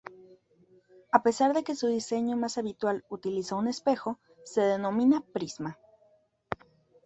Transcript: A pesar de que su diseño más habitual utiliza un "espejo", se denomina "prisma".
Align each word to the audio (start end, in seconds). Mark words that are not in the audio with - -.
A 1.11 1.21
pesar 1.21 1.53
de 1.53 1.63
que 1.63 1.75
su 1.75 1.85
diseño 1.85 2.35
más 2.35 2.57
habitual 2.57 3.05
utiliza 3.07 3.53
un 3.55 3.67
"espejo", 3.67 4.17
se 4.45 4.61
denomina 4.61 5.21
"prisma". 5.31 5.77